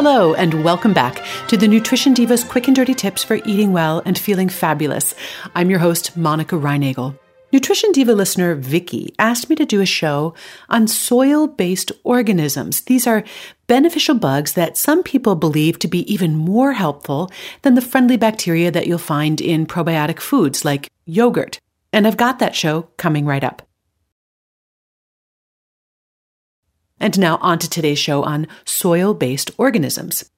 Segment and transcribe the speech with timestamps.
[0.00, 4.00] Hello, and welcome back to the Nutrition Divas Quick and Dirty Tips for Eating Well
[4.06, 5.12] and Feeling Fabulous.
[5.56, 7.18] I'm your host, Monica Reinagel.
[7.52, 10.34] Nutrition Diva listener Vicky asked me to do a show
[10.68, 12.82] on soil based organisms.
[12.82, 13.24] These are
[13.66, 17.28] beneficial bugs that some people believe to be even more helpful
[17.62, 21.58] than the friendly bacteria that you'll find in probiotic foods like yogurt.
[21.92, 23.67] And I've got that show coming right up.
[27.00, 30.30] And now on to today's show on soil based organisms.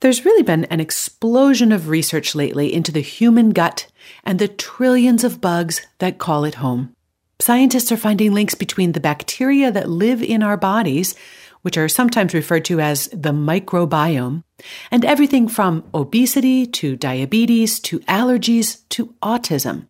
[0.00, 3.86] There's really been an explosion of research lately into the human gut
[4.22, 6.94] and the trillions of bugs that call it home.
[7.40, 11.14] Scientists are finding links between the bacteria that live in our bodies,
[11.62, 14.42] which are sometimes referred to as the microbiome,
[14.90, 19.88] and everything from obesity to diabetes to allergies to autism.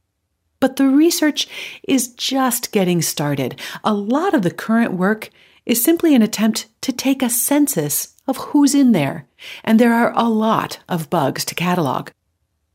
[0.60, 1.48] But the research
[1.86, 3.60] is just getting started.
[3.82, 5.30] A lot of the current work
[5.66, 9.26] is simply an attempt to take a census of who's in there,
[9.62, 12.10] and there are a lot of bugs to catalog.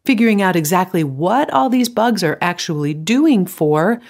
[0.05, 4.01] Figuring out exactly what all these bugs are actually doing for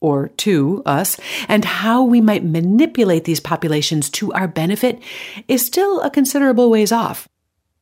[0.00, 5.02] or to us and how we might manipulate these populations to our benefit
[5.48, 7.26] is still a considerable ways off.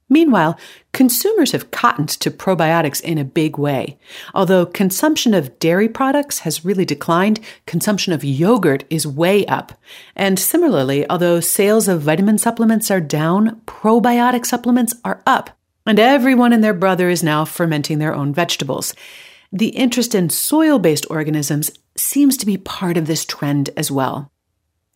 [0.08, 0.58] Meanwhile,
[0.92, 3.98] consumers have cottoned to probiotics in a big way.
[4.34, 9.72] Although consumption of dairy products has really declined, consumption of yogurt is way up.
[10.14, 15.50] And similarly, although sales of vitamin supplements are down, probiotic supplements are up.
[15.86, 18.94] And everyone and their brother is now fermenting their own vegetables.
[19.52, 24.30] The interest in soil based organisms seems to be part of this trend as well.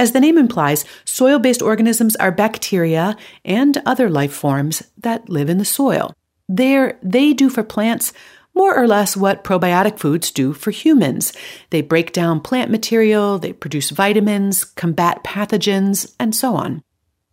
[0.01, 5.51] As the name implies, soil based organisms are bacteria and other life forms that live
[5.51, 6.15] in the soil.
[6.49, 8.13] There, they do for plants
[8.55, 11.33] more or less what probiotic foods do for humans.
[11.71, 16.83] They break down plant material, they produce vitamins, combat pathogens, and so on.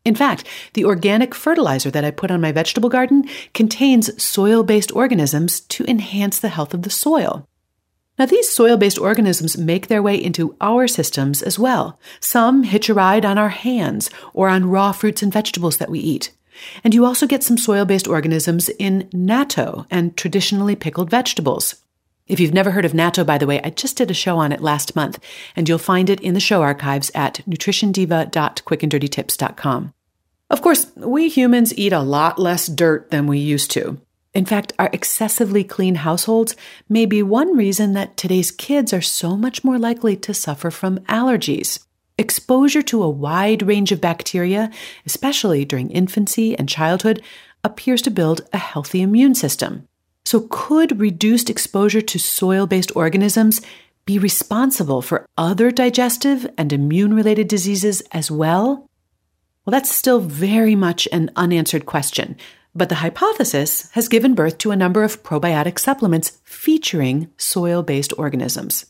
[0.04, 4.96] In fact, the organic fertilizer that I put on my vegetable garden contains soil based
[4.96, 7.48] organisms to enhance the health of the soil.
[8.18, 12.00] Now, these soil based organisms make their way into our systems as well.
[12.20, 16.00] Some hitch a ride on our hands or on raw fruits and vegetables that we
[16.00, 16.32] eat.
[16.84, 21.76] And you also get some soil based organisms in natto and traditionally pickled vegetables.
[22.28, 24.52] If you've never heard of natto, by the way, I just did a show on
[24.52, 25.20] it last month,
[25.56, 29.94] and you'll find it in the show archives at nutritiondiva.quickanddirtytips.com.
[30.50, 34.02] Of course, we humans eat a lot less dirt than we used to.
[34.36, 36.58] In fact, our excessively clean households
[36.90, 41.00] may be one reason that today's kids are so much more likely to suffer from
[41.06, 41.80] allergies.
[42.18, 44.70] Exposure to a wide range of bacteria,
[45.06, 47.24] especially during infancy and childhood,
[47.64, 49.88] appears to build a healthy immune system.
[50.26, 53.62] So, could reduced exposure to soil based organisms
[54.06, 58.90] be responsible for other digestive and immune related diseases as well?
[59.66, 62.38] Well, that's still very much an unanswered question,
[62.76, 68.14] but the hypothesis has given birth to a number of probiotic supplements featuring soil based
[68.18, 68.86] organisms.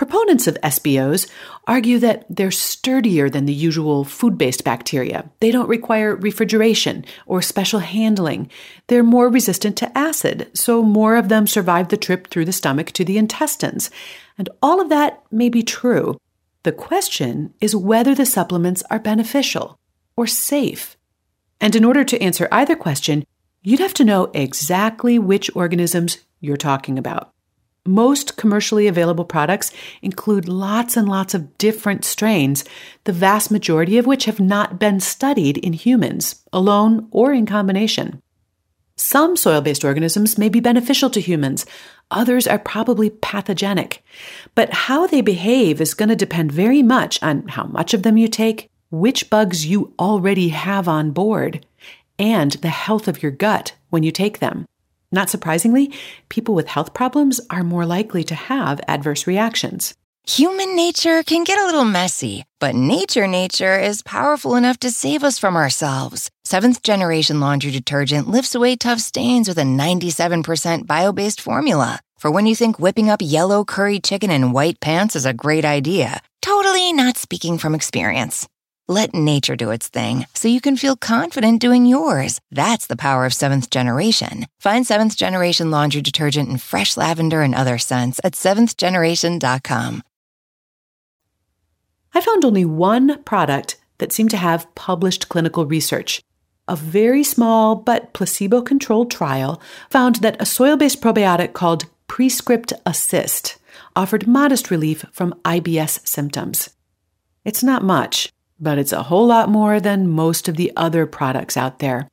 [0.00, 1.28] Proponents of SBOs
[1.66, 5.30] argue that they're sturdier than the usual food based bacteria.
[5.40, 8.48] They don't require refrigeration or special handling.
[8.86, 12.92] They're more resistant to acid, so more of them survive the trip through the stomach
[12.92, 13.90] to the intestines.
[14.38, 16.16] And all of that may be true.
[16.62, 19.78] The question is whether the supplements are beneficial
[20.16, 20.96] or safe.
[21.60, 23.24] And in order to answer either question,
[23.62, 27.32] you'd have to know exactly which organisms you're talking about.
[27.86, 29.72] Most commercially available products
[30.02, 32.64] include lots and lots of different strains,
[33.04, 38.22] the vast majority of which have not been studied in humans, alone or in combination.
[38.96, 41.64] Some soil based organisms may be beneficial to humans,
[42.10, 44.04] others are probably pathogenic.
[44.54, 48.18] But how they behave is going to depend very much on how much of them
[48.18, 51.64] you take, which bugs you already have on board,
[52.18, 54.66] and the health of your gut when you take them.
[55.12, 55.92] Not surprisingly,
[56.28, 59.94] people with health problems are more likely to have adverse reactions.
[60.26, 65.24] Human nature can get a little messy, but nature nature is powerful enough to save
[65.24, 66.30] us from ourselves.
[66.44, 72.00] Seventh generation laundry detergent lifts away tough stains with a 97% bio based formula.
[72.18, 75.64] For when you think whipping up yellow curry chicken in white pants is a great
[75.64, 78.48] idea, totally Totally not speaking from experience.
[78.90, 82.40] Let nature do its thing so you can feel confident doing yours.
[82.50, 84.48] That's the power of seventh generation.
[84.58, 90.02] Find seventh generation laundry detergent in fresh lavender and other scents at seventhgeneration.com.
[92.14, 96.20] I found only one product that seemed to have published clinical research.
[96.66, 102.72] A very small but placebo controlled trial found that a soil based probiotic called Prescript
[102.84, 103.56] Assist
[103.94, 106.70] offered modest relief from IBS symptoms.
[107.44, 111.56] It's not much, but it's a whole lot more than most of the other products
[111.56, 112.08] out there.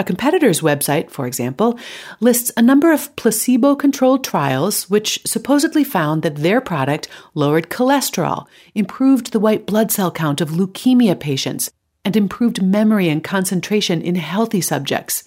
[0.00, 1.78] A competitor's website, for example,
[2.20, 8.46] lists a number of placebo controlled trials which supposedly found that their product lowered cholesterol,
[8.74, 11.70] improved the white blood cell count of leukemia patients,
[12.02, 15.24] and improved memory and concentration in healthy subjects.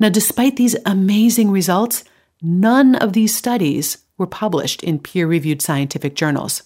[0.00, 2.02] Now, despite these amazing results,
[2.40, 6.62] none of these studies were published in peer reviewed scientific journals.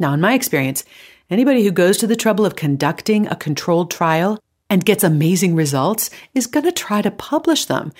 [0.00, 0.84] Now, in my experience,
[1.30, 4.38] anybody who goes to the trouble of conducting a controlled trial
[4.68, 7.92] and gets amazing results is going to try to publish them.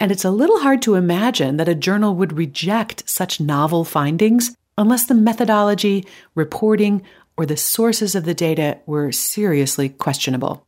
[0.00, 4.56] And it's a little hard to imagine that a journal would reject such novel findings
[4.76, 7.02] unless the methodology, reporting,
[7.36, 10.64] or the sources of the data were seriously questionable.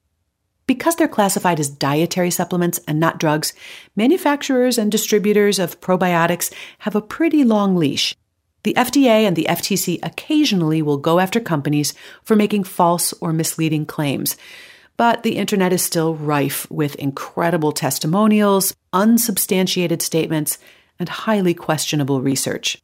[0.67, 3.53] Because they're classified as dietary supplements and not drugs,
[3.97, 8.15] manufacturers and distributors of probiotics have a pretty long leash.
[8.63, 13.87] The FDA and the FTC occasionally will go after companies for making false or misleading
[13.87, 14.37] claims.
[14.97, 20.59] But the internet is still rife with incredible testimonials, unsubstantiated statements,
[20.99, 22.77] and highly questionable research.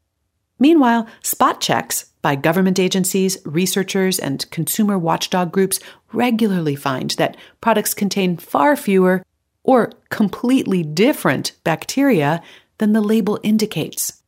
[0.58, 5.78] Meanwhile, spot checks by government agencies, researchers, and consumer watchdog groups
[6.12, 9.22] regularly find that products contain far fewer
[9.62, 12.42] or completely different bacteria
[12.78, 14.22] than the label indicates.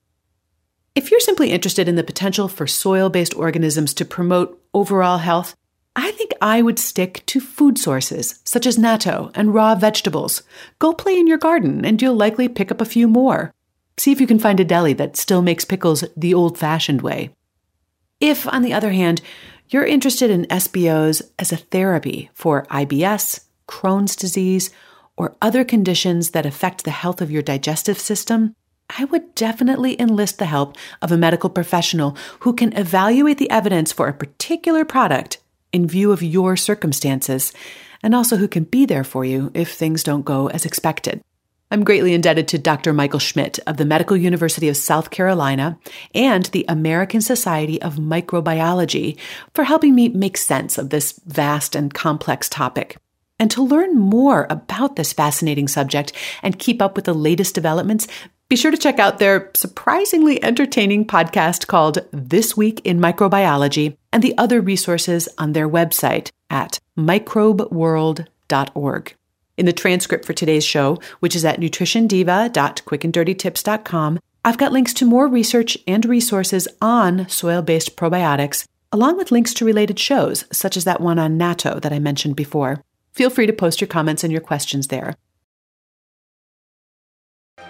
[0.95, 5.55] If you're simply interested in the potential for soil based organisms to promote overall health,
[5.95, 10.43] I think I would stick to food sources such as natto and raw vegetables.
[10.79, 13.53] Go play in your garden and you'll likely pick up a few more.
[13.97, 17.31] See if you can find a deli that still makes pickles the old fashioned way.
[18.21, 19.21] If, on the other hand,
[19.69, 24.71] you're interested in SBOs as a therapy for IBS, Crohn's disease,
[25.17, 28.55] or other conditions that affect the health of your digestive system,
[28.99, 33.93] I would definitely enlist the help of a medical professional who can evaluate the evidence
[33.93, 35.39] for a particular product
[35.73, 37.53] in view of your circumstances,
[38.03, 41.23] and also who can be there for you if things don't go as expected.
[41.71, 42.93] I'm greatly indebted to Dr.
[42.93, 45.79] Michael Schmidt of the Medical University of South Carolina
[46.13, 49.17] and the American Society of Microbiology
[49.55, 52.97] for helping me make sense of this vast and complex topic.
[53.39, 56.13] And to learn more about this fascinating subject
[56.43, 58.09] and keep up with the latest developments,
[58.49, 64.23] be sure to check out their surprisingly entertaining podcast called This Week in Microbiology and
[64.23, 69.15] the other resources on their website at microbeworld.org.
[69.59, 75.29] In the transcript for today's show, which is at nutritiondiva.quickanddirtytips.com, I've got links to more
[75.29, 80.85] research and resources on soil based probiotics, along with links to related shows, such as
[80.85, 82.83] that one on natto that I mentioned before.
[83.13, 85.17] Feel free to post your comments and your questions there.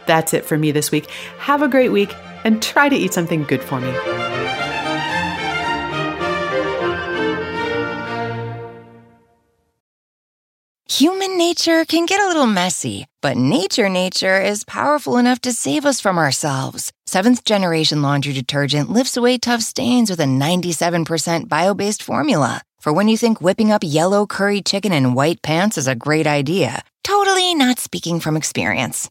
[0.09, 1.07] That's it for me this week.
[1.39, 2.13] Have a great week
[2.43, 3.93] and try to eat something good for me.
[10.89, 15.85] Human nature can get a little messy, but nature nature is powerful enough to save
[15.85, 16.91] us from ourselves.
[17.07, 22.63] Seventh generation laundry detergent lifts away tough stains with a 97% bio based formula.
[22.81, 26.27] For when you think whipping up yellow curry chicken in white pants is a great
[26.27, 29.11] idea, totally not speaking from experience.